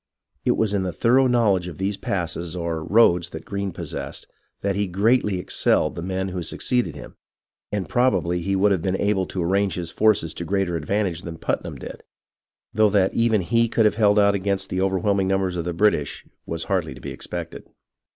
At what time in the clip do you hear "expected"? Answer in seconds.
17.11-17.67